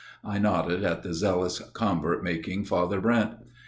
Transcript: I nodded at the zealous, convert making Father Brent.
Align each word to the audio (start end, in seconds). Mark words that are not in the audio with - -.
I 0.23 0.39
nodded 0.39 0.83
at 0.83 1.03
the 1.03 1.13
zealous, 1.13 1.59
convert 1.73 2.23
making 2.23 2.63
Father 2.65 2.99
Brent. 2.99 3.33